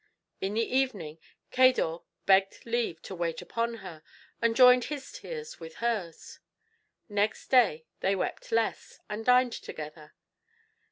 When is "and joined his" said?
4.41-5.11